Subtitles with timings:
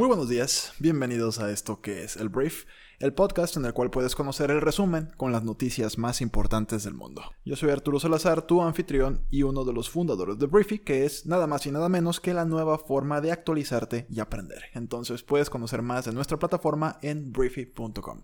[0.00, 2.64] Muy buenos días, bienvenidos a esto que es el Brief,
[3.00, 6.94] el podcast en el cual puedes conocer el resumen con las noticias más importantes del
[6.94, 7.20] mundo.
[7.44, 11.26] Yo soy Arturo Salazar, tu anfitrión y uno de los fundadores de Briefy, que es
[11.26, 14.62] nada más y nada menos que la nueva forma de actualizarte y aprender.
[14.72, 18.22] Entonces puedes conocer más de nuestra plataforma en briefy.com.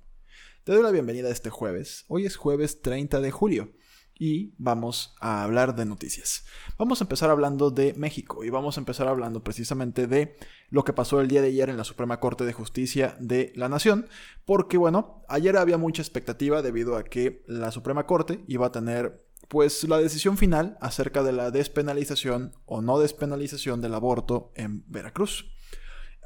[0.64, 2.06] Te doy la bienvenida este jueves.
[2.08, 3.74] Hoy es jueves 30 de julio
[4.18, 6.44] y vamos a hablar de noticias.
[6.78, 10.36] Vamos a empezar hablando de México y vamos a empezar hablando precisamente de
[10.70, 13.68] lo que pasó el día de ayer en la Suprema Corte de Justicia de la
[13.68, 14.08] Nación,
[14.44, 19.26] porque bueno, ayer había mucha expectativa debido a que la Suprema Corte iba a tener
[19.48, 25.55] pues la decisión final acerca de la despenalización o no despenalización del aborto en Veracruz.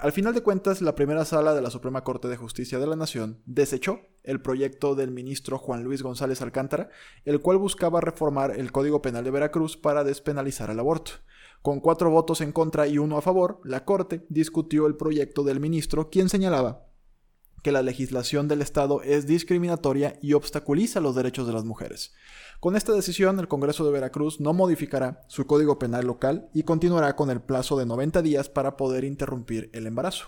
[0.00, 2.96] Al final de cuentas, la primera sala de la Suprema Corte de Justicia de la
[2.96, 6.88] Nación desechó el proyecto del ministro Juan Luis González Alcántara,
[7.26, 11.12] el cual buscaba reformar el Código Penal de Veracruz para despenalizar el aborto.
[11.60, 15.60] Con cuatro votos en contra y uno a favor, la Corte discutió el proyecto del
[15.60, 16.89] ministro, quien señalaba
[17.62, 22.12] que la legislación del Estado es discriminatoria y obstaculiza los derechos de las mujeres.
[22.60, 27.16] Con esta decisión, el Congreso de Veracruz no modificará su código penal local y continuará
[27.16, 30.26] con el plazo de 90 días para poder interrumpir el embarazo.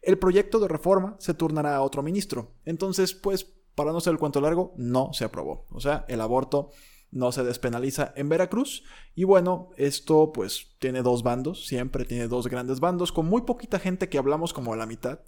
[0.00, 2.54] El proyecto de reforma se turnará a otro ministro.
[2.64, 5.66] Entonces, pues, para no ser el cuento largo, no se aprobó.
[5.70, 6.70] O sea, el aborto
[7.10, 8.84] no se despenaliza en Veracruz.
[9.14, 13.78] Y bueno, esto pues tiene dos bandos, siempre tiene dos grandes bandos, con muy poquita
[13.78, 15.20] gente que hablamos como a la mitad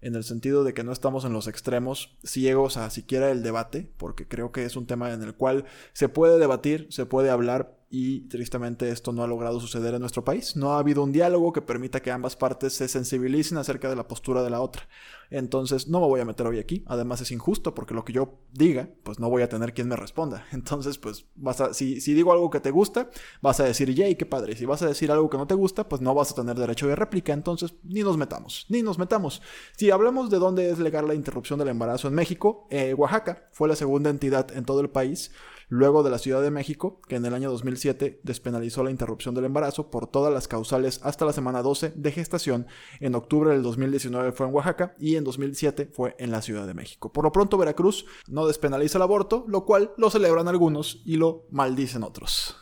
[0.00, 3.90] en el sentido de que no estamos en los extremos ciegos a siquiera el debate,
[3.96, 7.77] porque creo que es un tema en el cual se puede debatir, se puede hablar
[7.90, 10.56] y tristemente esto no ha logrado suceder en nuestro país.
[10.56, 14.06] No ha habido un diálogo que permita que ambas partes se sensibilicen acerca de la
[14.06, 14.88] postura de la otra.
[15.30, 16.84] Entonces no me voy a meter hoy aquí.
[16.86, 19.96] Además es injusto porque lo que yo diga, pues no voy a tener quien me
[19.96, 20.46] responda.
[20.52, 24.16] Entonces, pues vas a, si, si digo algo que te gusta, vas a decir, yay,
[24.16, 24.54] qué padre.
[24.54, 26.88] Si vas a decir algo que no te gusta, pues no vas a tener derecho
[26.88, 27.32] de réplica.
[27.32, 29.40] Entonces, ni nos metamos, ni nos metamos.
[29.76, 33.68] Si hablamos de dónde es legal la interrupción del embarazo en México, eh, Oaxaca fue
[33.68, 35.30] la segunda entidad en todo el país
[35.68, 39.44] luego de la Ciudad de México, que en el año 2007 despenalizó la interrupción del
[39.44, 42.66] embarazo por todas las causales hasta la semana 12 de gestación.
[43.00, 46.74] En octubre del 2019 fue en Oaxaca y en 2007 fue en la Ciudad de
[46.74, 47.12] México.
[47.12, 51.46] Por lo pronto, Veracruz no despenaliza el aborto, lo cual lo celebran algunos y lo
[51.50, 52.56] maldicen otros.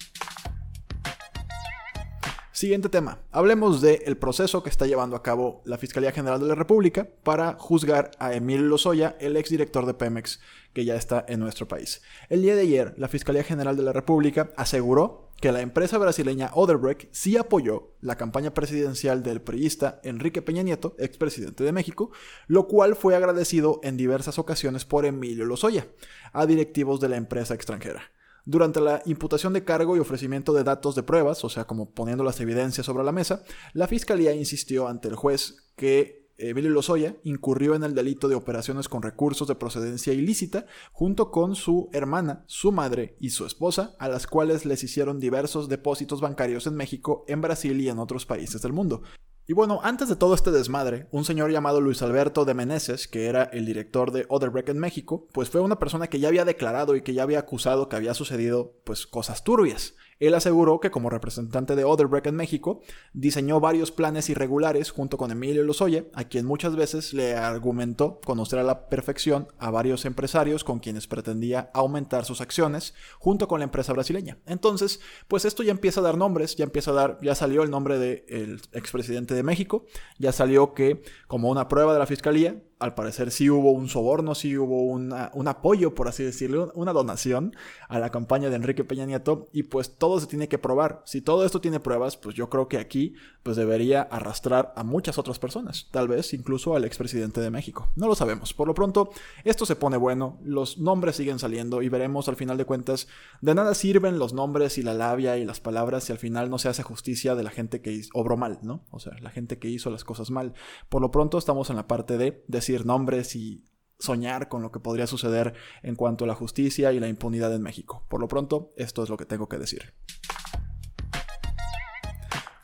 [2.56, 3.20] Siguiente tema.
[3.32, 7.52] Hablemos del proceso que está llevando a cabo la Fiscalía General de la República para
[7.58, 10.40] juzgar a Emilio Lozoya, el exdirector de Pemex,
[10.72, 12.00] que ya está en nuestro país.
[12.30, 16.50] El día de ayer, la Fiscalía General de la República aseguró que la empresa brasileña
[16.54, 22.10] Odebrecht sí apoyó la campaña presidencial del priista Enrique Peña Nieto, expresidente de México,
[22.46, 25.88] lo cual fue agradecido en diversas ocasiones por Emilio Lozoya,
[26.32, 28.15] a directivos de la empresa extranjera.
[28.48, 32.22] Durante la imputación de cargo y ofrecimiento de datos de pruebas, o sea, como poniendo
[32.22, 33.42] las evidencias sobre la mesa,
[33.72, 38.88] la fiscalía insistió ante el juez que Emilio Lozoya incurrió en el delito de operaciones
[38.88, 44.08] con recursos de procedencia ilícita junto con su hermana, su madre y su esposa, a
[44.08, 48.62] las cuales les hicieron diversos depósitos bancarios en México, en Brasil y en otros países
[48.62, 49.02] del mundo.
[49.48, 53.26] Y bueno, antes de todo este desmadre, un señor llamado Luis Alberto de Meneses, que
[53.26, 56.96] era el director de Odebrecht en México, pues fue una persona que ya había declarado
[56.96, 59.94] y que ya había acusado que había sucedido pues cosas turbias.
[60.18, 62.80] Él aseguró que como representante de Odebrecht en México,
[63.12, 68.58] diseñó varios planes irregulares junto con Emilio Lozoya, a quien muchas veces le argumentó conocer
[68.58, 73.64] a la perfección a varios empresarios con quienes pretendía aumentar sus acciones, junto con la
[73.64, 74.38] empresa brasileña.
[74.46, 77.70] Entonces, pues esto ya empieza a dar nombres, ya empieza a dar, ya salió el
[77.70, 79.84] nombre del expresidente de México,
[80.18, 84.34] ya salió que como una prueba de la fiscalía, al parecer sí hubo un soborno,
[84.34, 87.54] sí hubo un apoyo, por así decirlo, una donación
[87.88, 91.02] a la campaña de Enrique Peña Nieto y pues todo se tiene que probar.
[91.06, 95.18] Si todo esto tiene pruebas, pues yo creo que aquí pues debería arrastrar a muchas
[95.18, 97.90] otras personas, tal vez incluso al expresidente de México.
[97.94, 98.52] No lo sabemos.
[98.52, 99.10] Por lo pronto,
[99.44, 103.08] esto se pone bueno, los nombres siguen saliendo y veremos al final de cuentas,
[103.40, 106.58] de nada sirven los nombres y la labia y las palabras si al final no
[106.58, 108.84] se hace justicia de la gente que obró mal, ¿no?
[108.90, 110.52] O sea, la gente que hizo las cosas mal.
[110.88, 113.64] Por lo pronto estamos en la parte de decir nombres y
[113.98, 117.62] soñar con lo que podría suceder en cuanto a la justicia y la impunidad en
[117.62, 118.04] México.
[118.08, 119.94] Por lo pronto, esto es lo que tengo que decir.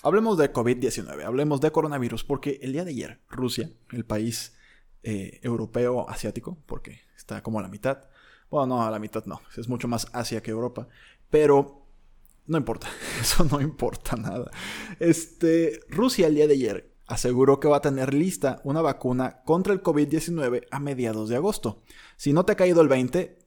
[0.03, 4.57] Hablemos de COVID-19, hablemos de coronavirus, porque el día de ayer Rusia, el país
[5.05, 8.09] eh, europeo asiático, porque está como a la mitad,
[8.51, 10.89] bueno, no, a la mitad no, es mucho más Asia que Europa,
[11.31, 11.87] pero
[12.45, 12.89] No importa,
[13.21, 14.51] eso no importa nada.
[14.99, 19.75] Este, Rusia el día de ayer aseguró que va a tener lista una vacuna contra
[19.75, 21.83] el COVID-19 a mediados de agosto.
[22.17, 23.39] Si no te ha caído el 20,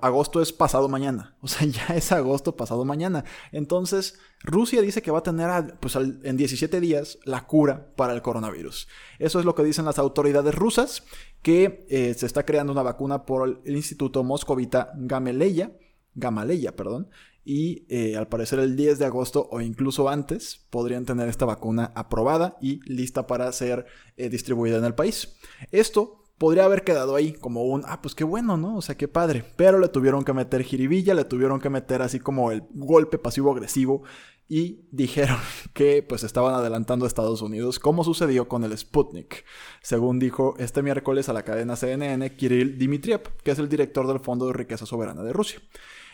[0.00, 1.36] agosto es pasado mañana.
[1.42, 3.24] O sea, ya es agosto pasado mañana.
[3.50, 8.22] Entonces, Rusia dice que va a tener pues, en 17 días la cura para el
[8.22, 8.88] coronavirus.
[9.18, 11.04] Eso es lo que dicen las autoridades rusas,
[11.42, 15.72] que eh, se está creando una vacuna por el Instituto Moscovita Gamaleya,
[16.14, 17.10] Gamaleya, perdón,
[17.44, 21.92] y eh, al parecer el 10 de agosto o incluso antes podrían tener esta vacuna
[21.94, 23.86] aprobada y lista para ser
[24.16, 25.36] eh, distribuida en el país.
[25.70, 28.76] Esto podría haber quedado ahí como un, ah, pues qué bueno, ¿no?
[28.76, 29.44] O sea, qué padre.
[29.56, 34.02] Pero le tuvieron que meter jiribilla, le tuvieron que meter así como el golpe pasivo-agresivo
[34.48, 35.38] y dijeron
[35.72, 39.44] que pues estaban adelantando a Estados Unidos, como sucedió con el Sputnik,
[39.82, 44.20] según dijo este miércoles a la cadena CNN Kirill Dmitriev, que es el director del
[44.20, 45.60] Fondo de Riqueza Soberana de Rusia.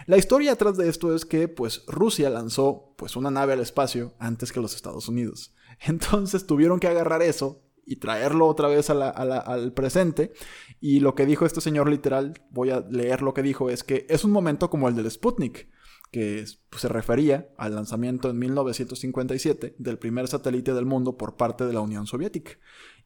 [0.06, 4.14] La historia atrás de esto es que pues Rusia lanzó pues una nave al espacio
[4.18, 5.54] antes que los Estados Unidos.
[5.86, 10.32] Entonces tuvieron que agarrar eso y traerlo otra vez al presente.
[10.78, 14.06] Y lo que dijo este señor literal, voy a leer lo que dijo, es que
[14.10, 15.70] es un momento como el del Sputnik,
[16.10, 21.64] que pues, se refería al lanzamiento en 1957 del primer satélite del mundo por parte
[21.64, 22.52] de la Unión Soviética.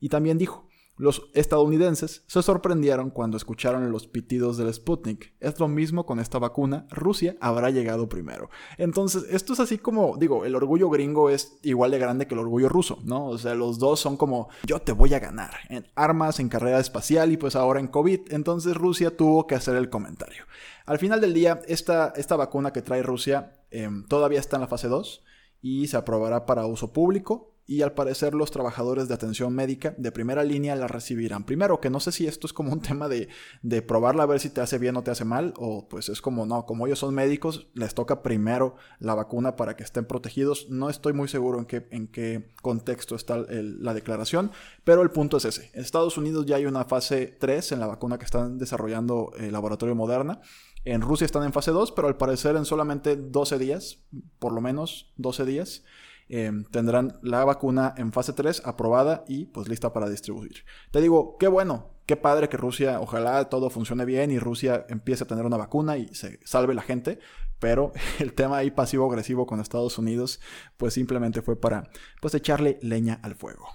[0.00, 5.34] Y también dijo, los estadounidenses se sorprendieron cuando escucharon los pitidos del Sputnik.
[5.40, 8.50] Es lo mismo con esta vacuna, Rusia habrá llegado primero.
[8.76, 12.40] Entonces, esto es así como, digo, el orgullo gringo es igual de grande que el
[12.40, 13.26] orgullo ruso, ¿no?
[13.26, 16.78] O sea, los dos son como, yo te voy a ganar en armas, en carrera
[16.78, 18.32] espacial y pues ahora en COVID.
[18.32, 20.44] Entonces Rusia tuvo que hacer el comentario.
[20.84, 24.68] Al final del día, esta, esta vacuna que trae Rusia em, todavía está en la
[24.68, 25.24] fase 2
[25.62, 30.12] y se aprobará para uso público y al parecer los trabajadores de atención médica de
[30.12, 33.28] primera línea la recibirán primero, que no sé si esto es como un tema de,
[33.62, 36.20] de probarla a ver si te hace bien o te hace mal, o pues es
[36.20, 40.68] como no, como ellos son médicos, les toca primero la vacuna para que estén protegidos.
[40.70, 44.50] No estoy muy seguro en qué, en qué contexto está la declaración,
[44.84, 45.70] pero el punto es ese.
[45.74, 49.52] En Estados Unidos ya hay una fase 3 en la vacuna que están desarrollando el
[49.52, 50.40] laboratorio Moderna.
[50.84, 53.98] En Rusia están en fase 2, pero al parecer en solamente 12 días,
[54.38, 55.84] por lo menos 12 días,
[56.28, 60.64] Em, tendrán la vacuna en fase 3 aprobada y pues lista para distribuir.
[60.90, 65.24] Te digo, qué bueno, qué padre que Rusia, ojalá todo funcione bien y Rusia empiece
[65.24, 67.18] a tener una vacuna y se salve la gente,
[67.58, 70.40] pero el tema ahí pasivo-agresivo con Estados Unidos
[70.76, 71.90] pues simplemente fue para
[72.20, 73.68] pues echarle leña al fuego.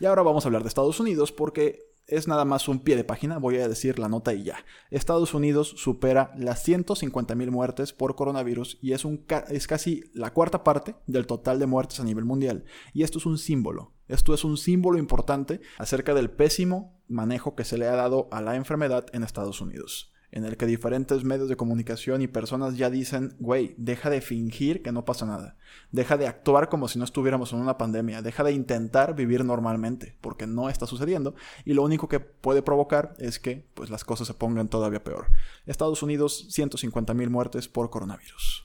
[0.00, 3.04] Y ahora vamos a hablar de Estados Unidos porque es nada más un pie de
[3.04, 4.64] página, voy a decir la nota y ya.
[4.90, 10.64] Estados Unidos supera las 150.000 muertes por coronavirus y es, un es casi la cuarta
[10.64, 12.64] parte del total de muertes a nivel mundial.
[12.94, 17.64] Y esto es un símbolo, esto es un símbolo importante acerca del pésimo manejo que
[17.64, 21.48] se le ha dado a la enfermedad en Estados Unidos en el que diferentes medios
[21.48, 25.56] de comunicación y personas ya dicen, güey, deja de fingir que no pasa nada,
[25.90, 30.16] deja de actuar como si no estuviéramos en una pandemia, deja de intentar vivir normalmente,
[30.20, 31.34] porque no está sucediendo
[31.64, 35.28] y lo único que puede provocar es que pues las cosas se pongan todavía peor.
[35.66, 38.64] Estados Unidos, 150 mil muertes por coronavirus.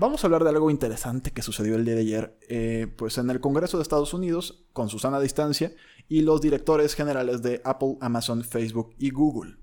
[0.00, 3.28] Vamos a hablar de algo interesante que sucedió el día de ayer, eh, pues en
[3.28, 5.72] el Congreso de Estados Unidos, con Susana Distancia
[6.10, 9.54] y los directores generales de Apple, Amazon, Facebook y Google.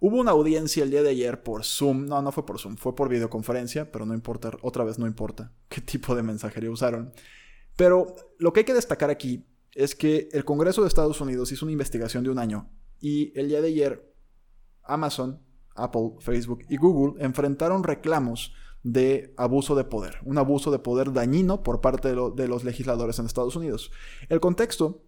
[0.00, 2.96] Hubo una audiencia el día de ayer por Zoom, no, no fue por Zoom, fue
[2.96, 7.12] por videoconferencia, pero no importa, otra vez no importa qué tipo de mensajería usaron.
[7.76, 11.64] Pero lo que hay que destacar aquí es que el Congreso de Estados Unidos hizo
[11.64, 12.68] una investigación de un año
[13.00, 14.12] y el día de ayer
[14.82, 15.40] Amazon,
[15.76, 18.52] Apple, Facebook y Google enfrentaron reclamos
[18.82, 23.26] de abuso de poder, un abuso de poder dañino por parte de, los legisladores en
[23.26, 23.92] Estados Unidos.
[24.28, 25.05] El contexto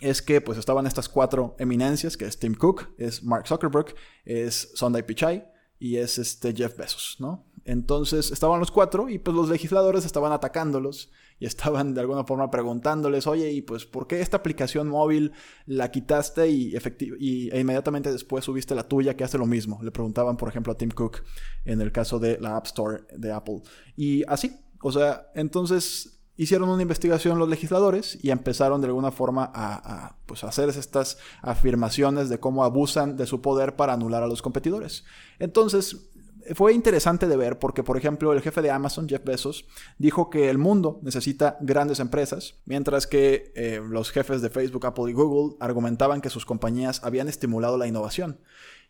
[0.00, 4.70] es que pues estaban estas cuatro eminencias, que es Tim Cook, es Mark Zuckerberg, es
[4.74, 5.46] Sundar Pichai
[5.78, 7.46] y es este Jeff Bezos, ¿no?
[7.64, 12.50] Entonces estaban los cuatro y pues los legisladores estaban atacándolos y estaban de alguna forma
[12.50, 15.32] preguntándoles, oye, y pues, ¿por qué esta aplicación móvil
[15.66, 16.74] la quitaste y,
[17.18, 19.80] y e inmediatamente después subiste la tuya que hace lo mismo?
[19.82, 21.22] Le preguntaban, por ejemplo, a Tim Cook
[21.64, 23.62] en el caso de la App Store de Apple.
[23.96, 29.50] Y así, o sea, entonces hicieron una investigación los legisladores y empezaron de alguna forma
[29.54, 34.40] a, pues, hacer estas afirmaciones de cómo abusan de su poder para anular a los
[34.40, 35.04] competidores.
[35.40, 36.08] Entonces,
[36.54, 39.66] fue interesante de ver porque, por ejemplo, el jefe de Amazon, Jeff Bezos,
[39.98, 45.10] dijo que el mundo necesita grandes empresas, mientras que eh, los jefes de Facebook, Apple
[45.10, 48.38] y Google argumentaban que sus compañías habían estimulado la innovación.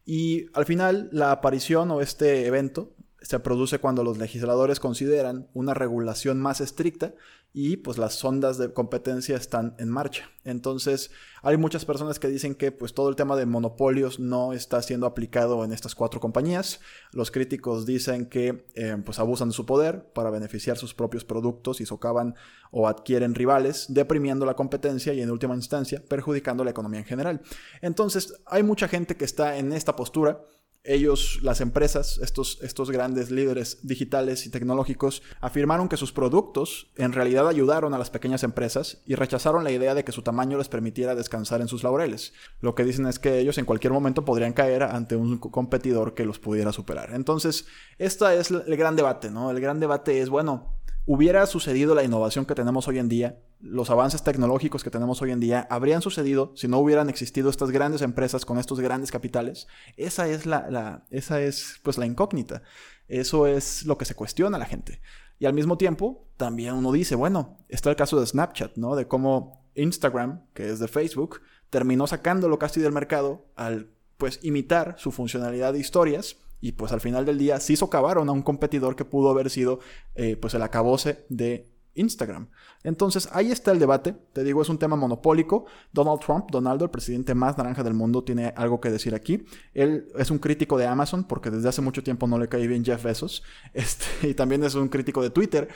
[0.04, 5.74] Y al final, la aparición o este evento se produce cuando los legisladores consideran una
[5.74, 7.14] regulación más estricta
[7.52, 10.30] y pues las sondas de competencia están en marcha.
[10.44, 11.10] Entonces
[11.42, 15.06] hay muchas personas que dicen que pues todo el tema de monopolios no está siendo
[15.06, 16.80] aplicado en estas cuatro compañías.
[17.12, 21.80] Los críticos dicen que eh, pues abusan de su poder para beneficiar sus propios productos
[21.80, 22.34] y socavan
[22.70, 27.40] o adquieren rivales, deprimiendo la competencia y en última instancia perjudicando la economía en general.
[27.80, 30.44] Entonces hay mucha gente que está en esta postura
[30.88, 37.12] ellos, las empresas, estos, estos grandes líderes digitales y tecnológicos, afirmaron que sus productos en
[37.12, 40.68] realidad ayudaron a las pequeñas empresas y rechazaron la idea de que su tamaño les
[40.68, 42.32] permitiera descansar en sus laureles.
[42.60, 46.24] Lo que dicen es que ellos en cualquier momento podrían caer ante un competidor que
[46.24, 47.10] los pudiera superar.
[47.12, 47.66] Entonces,
[47.98, 49.50] este es el gran debate, ¿no?
[49.50, 50.77] El gran debate es, bueno,
[51.08, 55.30] hubiera sucedido la innovación que tenemos hoy en día, los avances tecnológicos que tenemos hoy
[55.30, 59.68] en día, habrían sucedido si no hubieran existido estas grandes empresas con estos grandes capitales.
[59.96, 62.62] Esa es la, esa es pues la incógnita.
[63.08, 65.00] Eso es lo que se cuestiona a la gente.
[65.38, 68.94] Y al mismo tiempo, también uno dice, bueno, está el caso de Snapchat, ¿no?
[68.94, 74.96] De cómo Instagram, que es de Facebook, terminó sacándolo casi del mercado al pues imitar
[74.98, 78.96] su funcionalidad de historias y pues al final del día sí socavaron a un competidor
[78.96, 79.80] que pudo haber sido
[80.14, 82.48] eh, pues el acabose de Instagram.
[82.84, 84.14] Entonces ahí está el debate.
[84.32, 85.66] Te digo, es un tema monopólico.
[85.92, 89.44] Donald Trump, Donaldo, el presidente más naranja del mundo, tiene algo que decir aquí.
[89.74, 92.84] Él es un crítico de Amazon porque desde hace mucho tiempo no le cae bien
[92.84, 93.42] Jeff Bezos.
[93.74, 95.68] Este, y también es un crítico de Twitter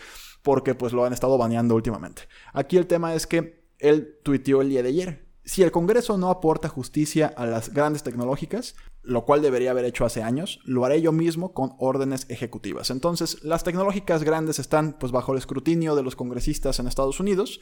[0.42, 2.22] porque pues lo han estado baneando últimamente.
[2.52, 6.30] Aquí el tema es que él tuiteó el día de ayer si el Congreso no
[6.30, 11.02] aporta justicia a las grandes tecnológicas, lo cual debería haber hecho hace años, lo haré
[11.02, 12.90] yo mismo con órdenes ejecutivas.
[12.90, 17.61] Entonces, las tecnológicas grandes están pues bajo el escrutinio de los congresistas en Estados Unidos.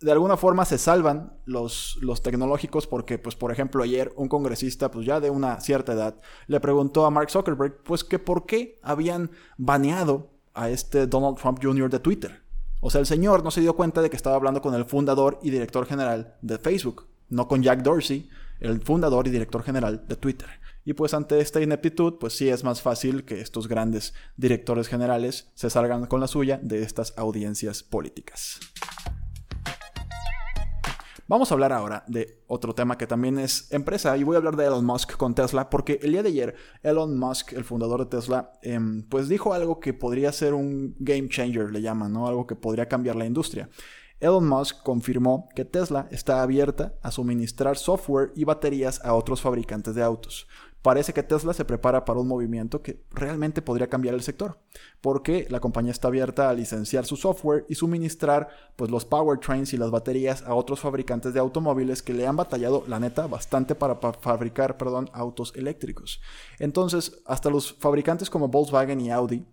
[0.00, 4.90] De alguna forma se salvan los, los tecnológicos porque, pues, por ejemplo, ayer un congresista,
[4.90, 8.78] pues ya de una cierta edad, le preguntó a Mark Zuckerberg, pues que por qué
[8.82, 11.88] habían baneado a este Donald Trump Jr.
[11.88, 12.42] de Twitter.
[12.80, 15.38] O sea, el señor no se dio cuenta de que estaba hablando con el fundador
[15.42, 18.28] y director general de Facebook no con Jack Dorsey,
[18.60, 20.48] el fundador y director general de Twitter.
[20.84, 25.50] Y pues ante esta ineptitud, pues sí es más fácil que estos grandes directores generales
[25.54, 28.60] se salgan con la suya de estas audiencias políticas.
[31.26, 34.56] Vamos a hablar ahora de otro tema que también es empresa y voy a hablar
[34.56, 38.16] de Elon Musk con Tesla porque el día de ayer Elon Musk, el fundador de
[38.16, 42.28] Tesla, em, pues dijo algo que podría ser un game changer, le llaman, ¿no?
[42.28, 43.70] Algo que podría cambiar la industria.
[44.20, 49.94] Elon Musk confirmó que Tesla está abierta a suministrar software y baterías a otros fabricantes
[49.94, 50.46] de autos.
[50.84, 54.58] Parece que Tesla se prepara para un movimiento que realmente podría cambiar el sector,
[55.00, 59.78] porque la compañía está abierta a licenciar su software y suministrar pues, los powertrains y
[59.78, 63.96] las baterías a otros fabricantes de automóviles que le han batallado, la neta, bastante para,
[63.96, 66.20] fabricar perdón, autos eléctricos.
[66.58, 69.46] Entonces, hasta los fabricantes como Volkswagen y Audi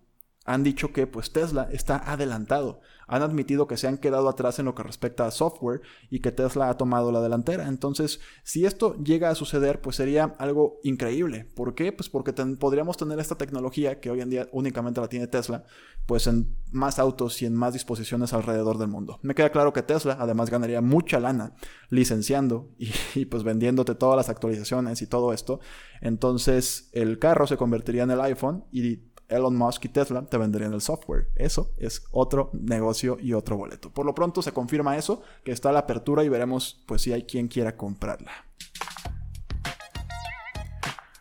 [0.44, 2.80] han dicho que pues Tesla está adelantado.
[3.06, 6.32] Han admitido que se han quedado atrás en lo que respecta a software y que
[6.32, 7.68] Tesla ha tomado la delantera.
[7.68, 11.44] Entonces, si esto llega a suceder, pues sería algo increíble.
[11.44, 11.92] ¿Por qué?
[11.92, 15.64] Pues porque podríamos tener esta tecnología que hoy en día únicamente la tiene Tesla,
[16.06, 19.20] pues en más autos y en más disposiciones alrededor del mundo.
[19.22, 21.54] Me queda claro que Tesla además ganaría mucha lana
[21.90, 25.60] licenciando y, y pues vendiéndote todas las actualizaciones y todo esto.
[26.00, 30.72] Entonces, el carro se convertiría en el iPhone y Elon Musk y Tesla te venderían
[30.72, 31.28] el software.
[31.36, 33.90] Eso es otro negocio y otro boleto.
[33.90, 37.24] Por lo pronto se confirma eso, que está la apertura y veremos pues si hay
[37.24, 38.32] quien quiera comprarla.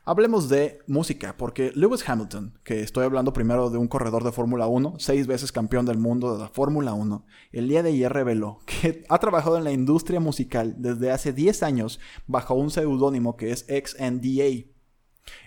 [0.04, 4.66] Hablemos de música, porque Lewis Hamilton, que estoy hablando primero de un corredor de Fórmula
[4.66, 8.60] 1, seis veces campeón del mundo de la Fórmula 1, el día de ayer reveló
[8.66, 13.52] que ha trabajado en la industria musical desde hace 10 años bajo un seudónimo que
[13.52, 14.66] es XNDA,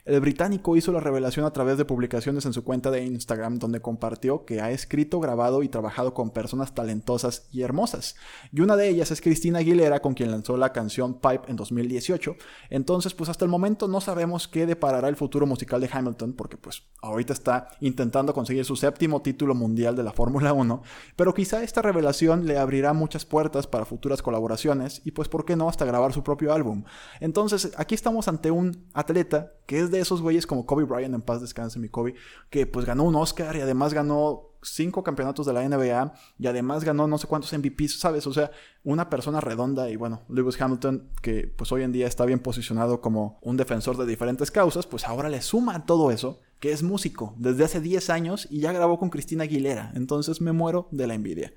[0.04, 3.80] el británico hizo la revelación a través de publicaciones en su cuenta de Instagram donde
[3.80, 8.14] compartió que ha escrito, grabado y trabajado con personas talentosas y hermosas.
[8.52, 12.36] Y una de ellas es Cristina Aguilera con quien lanzó la canción Pipe en 2018.
[12.68, 16.58] Entonces pues hasta el momento no sabemos qué deparará el futuro musical de Hamilton porque
[16.58, 20.82] pues ahorita está intentando conseguir su séptimo título mundial de la Fórmula 1.
[21.16, 25.56] Pero quizá esta revelación le abrirá muchas puertas para futuras colaboraciones y pues por qué
[25.56, 26.84] no hasta grabar su propio álbum.
[27.20, 31.22] Entonces aquí estamos ante un atleta que es de esos güeyes como Kobe Bryant, en
[31.22, 32.14] paz descanse mi Kobe,
[32.50, 36.84] que pues ganó un Oscar y además ganó cinco campeonatos de la NBA y además
[36.84, 38.26] ganó no sé cuántos MVPs, ¿sabes?
[38.26, 38.50] O sea,
[38.82, 43.00] una persona redonda y bueno, Lewis Hamilton, que pues hoy en día está bien posicionado
[43.00, 47.34] como un defensor de diferentes causas, pues ahora le suma todo eso, que es músico
[47.36, 51.14] desde hace 10 años y ya grabó con Cristina Aguilera, entonces me muero de la
[51.14, 51.52] envidia.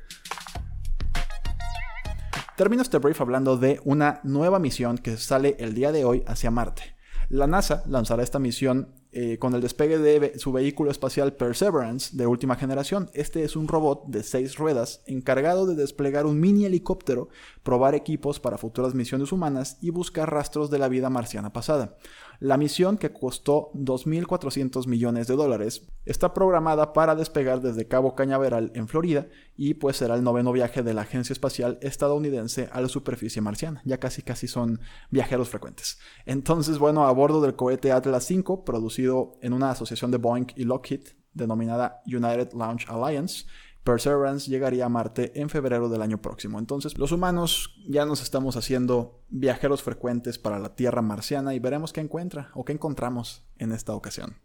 [2.57, 6.49] Termino este brief hablando de una nueva misión que sale el día de hoy hacia
[6.49, 6.96] Marte.
[7.29, 12.25] La NASA lanzará esta misión eh, con el despegue de su vehículo espacial Perseverance de
[12.25, 13.09] última generación.
[13.13, 17.27] Este es un robot de seis ruedas encargado de desplegar un mini helicóptero,
[17.63, 21.97] probar equipos para futuras misiones humanas y buscar rastros de la vida marciana pasada.
[22.39, 28.71] La misión, que costó 2.400 millones de dólares, está programada para despegar desde Cabo Cañaveral
[28.73, 29.27] en Florida
[29.57, 33.81] y pues será el noveno viaje de la Agencia Espacial Estadounidense a la superficie marciana.
[33.83, 35.97] Ya casi casi son viajeros frecuentes.
[36.25, 40.63] Entonces, bueno, a bordo del cohete Atlas V, producido en una asociación de Boeing y
[40.63, 41.01] Lockheed
[41.33, 43.45] denominada United Launch Alliance,
[43.83, 46.59] Perseverance llegaría a Marte en febrero del año próximo.
[46.59, 51.93] Entonces, los humanos ya nos estamos haciendo viajeros frecuentes para la Tierra marciana y veremos
[51.93, 54.35] qué encuentra o qué encontramos en esta ocasión.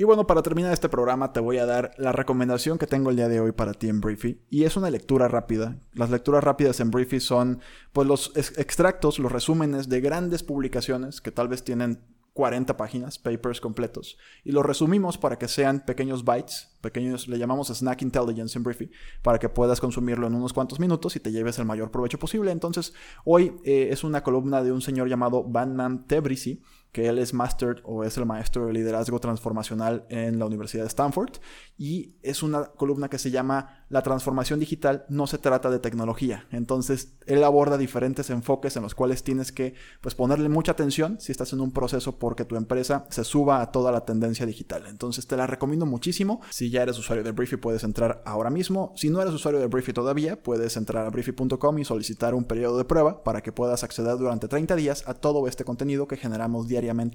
[0.00, 3.16] Y bueno, para terminar este programa te voy a dar la recomendación que tengo el
[3.16, 4.40] día de hoy para ti en Briefy.
[4.48, 5.76] Y es una lectura rápida.
[5.92, 7.60] Las lecturas rápidas en Briefy son
[7.92, 12.00] pues los extractos, los resúmenes de grandes publicaciones que tal vez tienen
[12.32, 17.68] 40 páginas, papers completos, y los resumimos para que sean pequeños bytes, pequeños, le llamamos
[17.68, 18.90] Snack Intelligence en Briefy,
[19.20, 22.52] para que puedas consumirlo en unos cuantos minutos y te lleves el mayor provecho posible.
[22.52, 27.34] Entonces, hoy eh, es una columna de un señor llamado Banman Tebrisi, que él es
[27.34, 31.34] master o es el maestro de liderazgo transformacional en la Universidad de Stanford
[31.78, 36.46] y es una columna que se llama La transformación digital no se trata de tecnología.
[36.50, 41.32] Entonces, él aborda diferentes enfoques en los cuales tienes que pues ponerle mucha atención si
[41.32, 44.84] estás en un proceso porque tu empresa se suba a toda la tendencia digital.
[44.88, 46.40] Entonces, te la recomiendo muchísimo.
[46.50, 48.92] Si ya eres usuario de Briefy puedes entrar ahora mismo.
[48.96, 52.78] Si no eres usuario de Briefy todavía, puedes entrar a briefy.com y solicitar un periodo
[52.78, 56.68] de prueba para que puedas acceder durante 30 días a todo este contenido que generamos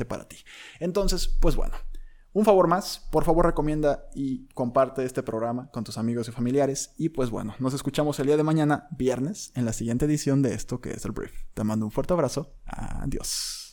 [0.05, 0.38] para ti.
[0.79, 1.75] Entonces, pues bueno,
[2.36, 6.93] un favor más, por favor recomienda y comparte este programa con tus amigos y familiares.
[6.98, 10.53] Y pues bueno, nos escuchamos el día de mañana, viernes, en la siguiente edición de
[10.53, 11.31] esto que es el Brief.
[11.53, 12.53] Te mando un fuerte abrazo.
[12.65, 13.64] Adiós.